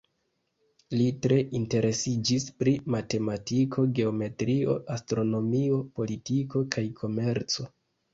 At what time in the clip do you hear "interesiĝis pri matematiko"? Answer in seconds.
1.57-3.83